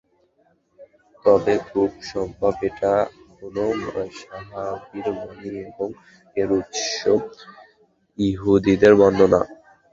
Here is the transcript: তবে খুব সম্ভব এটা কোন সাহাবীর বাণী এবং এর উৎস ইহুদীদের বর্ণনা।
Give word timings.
তবে 1.25 1.53
খুব 1.69 1.89
সম্ভব 2.11 2.53
এটা 2.69 2.93
কোন 3.31 3.55
সাহাবীর 4.21 5.07
বাণী 5.17 5.51
এবং 5.67 5.89
এর 6.35 6.49
উৎস 6.59 7.01
ইহুদীদের 8.17 8.93
বর্ণনা। 8.99 9.41